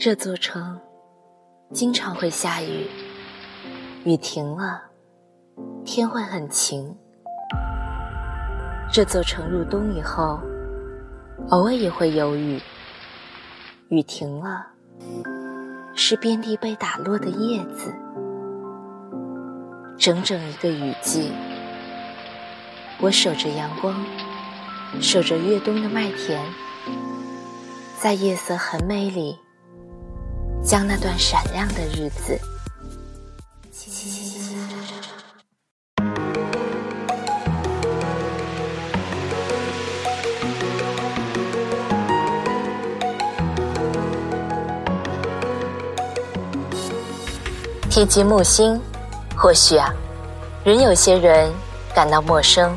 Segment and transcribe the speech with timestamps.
[0.00, 0.78] 这座城
[1.72, 2.86] 经常会下雨，
[4.04, 4.80] 雨停了，
[5.84, 6.96] 天会很晴。
[8.92, 10.38] 这座城入冬以后，
[11.48, 12.60] 偶尔也会有雨，
[13.88, 14.68] 雨停了，
[15.96, 17.92] 是遍地被打落的叶子。
[19.98, 21.32] 整整一个雨季，
[23.00, 23.96] 我守着阳光，
[25.00, 26.40] 守着越冬的麦田，
[27.98, 29.40] 在夜色很美里。
[30.64, 32.38] 将那段闪亮的日子，
[47.88, 48.78] 提及木星，
[49.34, 49.90] 或许啊，
[50.64, 51.50] 仍有些人
[51.94, 52.76] 感到陌生，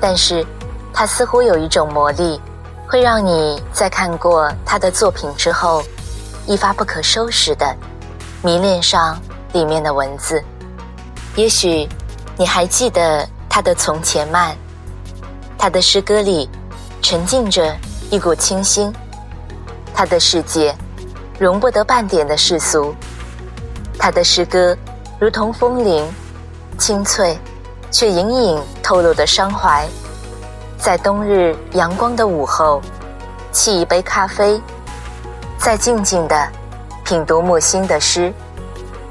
[0.00, 0.44] 但是
[0.92, 2.40] 它似乎有一种魔力，
[2.88, 5.82] 会让你在看过他的作品之后。
[6.48, 7.76] 一发不可收拾的
[8.42, 9.20] 迷恋上
[9.52, 10.42] 里面的文字，
[11.36, 11.86] 也许
[12.38, 14.56] 你还记得他的从前慢，
[15.58, 16.48] 他的诗歌里
[17.02, 17.76] 沉浸着
[18.10, 18.90] 一股清新，
[19.92, 20.74] 他的世界
[21.38, 22.94] 容不得半点的世俗，
[23.98, 24.74] 他的诗歌
[25.20, 26.10] 如同风铃，
[26.78, 27.38] 清脆
[27.90, 29.86] 却隐隐透露的伤怀，
[30.78, 32.80] 在冬日阳光的午后，
[33.52, 34.58] 沏一杯咖啡。
[35.58, 36.48] 再静静的
[37.04, 38.32] 品读木心的诗，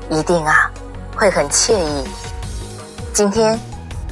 [0.09, 0.71] 一定啊
[1.15, 2.07] 会很惬意。
[3.13, 3.59] 今天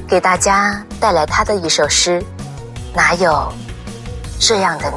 [0.06, 2.22] 给大家带来他的一首诗，
[2.94, 3.52] 哪有
[4.38, 4.96] 这样的你？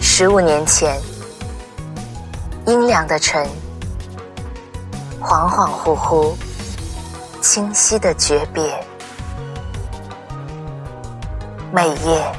[0.00, 1.00] 十五年前，
[2.66, 3.46] 阴凉的晨，
[5.20, 6.34] 恍恍惚惚。
[7.42, 8.62] 清晰的诀别，
[11.72, 12.32] 每夜。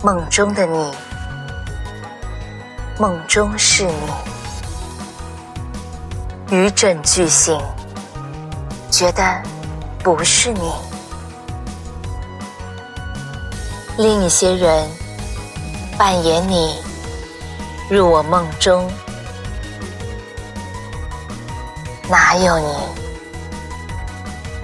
[0.00, 0.92] 梦中的你，
[3.00, 3.92] 梦中是你，
[6.56, 7.60] 余枕俱醒，
[8.90, 9.42] 觉得
[10.04, 10.72] 不是你。
[13.98, 14.88] 另一些人
[15.98, 16.80] 扮演你，
[17.90, 18.88] 入我梦中，
[22.08, 23.01] 哪有你？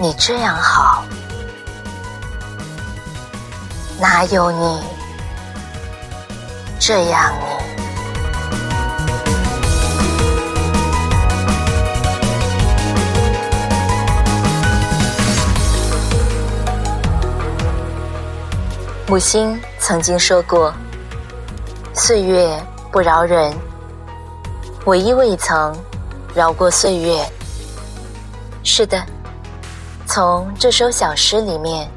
[0.01, 1.03] 你这样好，
[3.99, 4.81] 哪有你
[6.79, 7.45] 这样你？
[19.05, 20.73] 母星曾经说过
[21.93, 22.57] ：“岁月
[22.89, 23.53] 不饶人，
[24.85, 25.75] 唯一未曾
[26.33, 27.21] 饶过岁月。”
[28.63, 28.97] 是的。
[30.11, 31.87] 从这首小诗里面，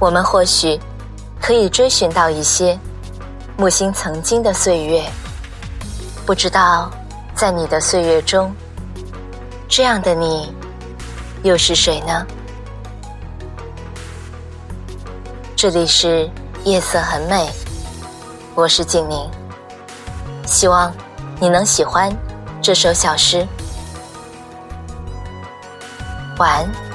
[0.00, 0.80] 我们或许
[1.38, 2.78] 可以追寻到一些
[3.58, 5.04] 木心曾经的岁月。
[6.24, 6.90] 不知道
[7.34, 8.50] 在你的岁月中，
[9.68, 10.54] 这样的你
[11.42, 12.26] 又是谁呢？
[15.54, 16.30] 这里是
[16.64, 17.46] 夜色很美，
[18.54, 19.30] 我是静宁，
[20.46, 20.90] 希望
[21.38, 22.10] 你能喜欢
[22.62, 23.46] 这首小诗。
[26.36, 26.93] 晚安。